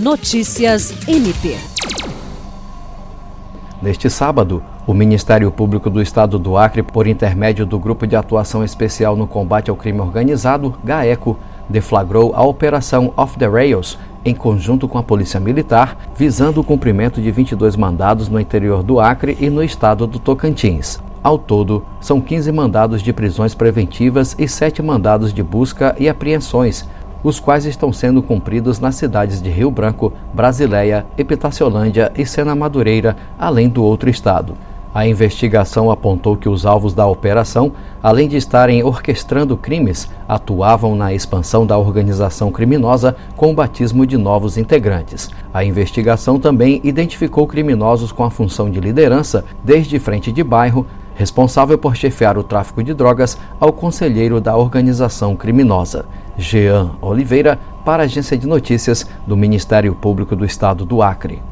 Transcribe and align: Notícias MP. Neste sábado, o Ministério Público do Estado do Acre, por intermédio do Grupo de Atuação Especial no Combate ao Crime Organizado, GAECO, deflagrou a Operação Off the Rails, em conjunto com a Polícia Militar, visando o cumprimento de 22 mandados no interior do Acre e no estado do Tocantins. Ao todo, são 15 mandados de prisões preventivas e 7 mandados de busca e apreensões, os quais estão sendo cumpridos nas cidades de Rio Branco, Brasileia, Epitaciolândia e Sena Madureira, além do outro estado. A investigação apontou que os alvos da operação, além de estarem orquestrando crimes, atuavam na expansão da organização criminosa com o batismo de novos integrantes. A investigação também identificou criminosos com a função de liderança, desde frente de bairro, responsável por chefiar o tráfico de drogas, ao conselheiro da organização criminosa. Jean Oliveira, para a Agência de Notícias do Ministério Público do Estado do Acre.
Notícias 0.00 0.94
MP. 1.08 1.56
Neste 3.82 4.08
sábado, 4.08 4.62
o 4.86 4.94
Ministério 4.94 5.50
Público 5.50 5.90
do 5.90 6.00
Estado 6.00 6.38
do 6.38 6.56
Acre, 6.56 6.84
por 6.84 7.08
intermédio 7.08 7.66
do 7.66 7.80
Grupo 7.80 8.06
de 8.06 8.14
Atuação 8.14 8.62
Especial 8.62 9.16
no 9.16 9.26
Combate 9.26 9.70
ao 9.70 9.76
Crime 9.76 9.98
Organizado, 9.98 10.78
GAECO, 10.84 11.36
deflagrou 11.68 12.32
a 12.32 12.44
Operação 12.44 13.12
Off 13.16 13.36
the 13.36 13.48
Rails, 13.48 13.98
em 14.24 14.36
conjunto 14.36 14.86
com 14.86 14.98
a 14.98 15.02
Polícia 15.02 15.40
Militar, 15.40 15.98
visando 16.14 16.60
o 16.60 16.64
cumprimento 16.64 17.20
de 17.20 17.32
22 17.32 17.74
mandados 17.74 18.28
no 18.28 18.38
interior 18.38 18.84
do 18.84 19.00
Acre 19.00 19.36
e 19.40 19.50
no 19.50 19.64
estado 19.64 20.06
do 20.06 20.20
Tocantins. 20.20 21.00
Ao 21.20 21.36
todo, 21.36 21.84
são 22.00 22.20
15 22.20 22.52
mandados 22.52 23.02
de 23.02 23.12
prisões 23.12 23.52
preventivas 23.52 24.36
e 24.38 24.46
7 24.46 24.80
mandados 24.80 25.34
de 25.34 25.42
busca 25.42 25.96
e 25.98 26.08
apreensões, 26.08 26.86
os 27.22 27.40
quais 27.40 27.64
estão 27.64 27.92
sendo 27.92 28.22
cumpridos 28.22 28.78
nas 28.78 28.94
cidades 28.94 29.42
de 29.42 29.50
Rio 29.50 29.70
Branco, 29.70 30.12
Brasileia, 30.32 31.06
Epitaciolândia 31.16 32.12
e 32.16 32.24
Sena 32.24 32.54
Madureira, 32.54 33.16
além 33.38 33.68
do 33.68 33.82
outro 33.82 34.08
estado. 34.08 34.54
A 34.94 35.06
investigação 35.06 35.90
apontou 35.90 36.36
que 36.36 36.48
os 36.48 36.64
alvos 36.64 36.94
da 36.94 37.06
operação, 37.06 37.72
além 38.02 38.26
de 38.26 38.36
estarem 38.36 38.82
orquestrando 38.82 39.56
crimes, 39.56 40.08
atuavam 40.26 40.96
na 40.96 41.12
expansão 41.12 41.66
da 41.66 41.76
organização 41.76 42.50
criminosa 42.50 43.14
com 43.36 43.50
o 43.50 43.54
batismo 43.54 44.06
de 44.06 44.16
novos 44.16 44.56
integrantes. 44.56 45.30
A 45.52 45.62
investigação 45.62 46.40
também 46.40 46.80
identificou 46.82 47.46
criminosos 47.46 48.12
com 48.12 48.24
a 48.24 48.30
função 48.30 48.70
de 48.70 48.80
liderança, 48.80 49.44
desde 49.62 49.98
frente 49.98 50.32
de 50.32 50.42
bairro, 50.42 50.86
responsável 51.18 51.76
por 51.76 51.96
chefiar 51.96 52.38
o 52.38 52.44
tráfico 52.44 52.80
de 52.80 52.94
drogas, 52.94 53.36
ao 53.58 53.72
conselheiro 53.72 54.40
da 54.40 54.56
organização 54.56 55.34
criminosa. 55.34 56.06
Jean 56.38 56.92
Oliveira, 57.02 57.58
para 57.84 58.04
a 58.04 58.06
Agência 58.06 58.38
de 58.38 58.46
Notícias 58.46 59.04
do 59.26 59.36
Ministério 59.36 59.96
Público 59.96 60.36
do 60.36 60.44
Estado 60.44 60.84
do 60.84 61.02
Acre. 61.02 61.42